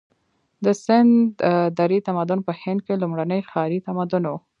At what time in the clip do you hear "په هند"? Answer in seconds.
2.47-2.79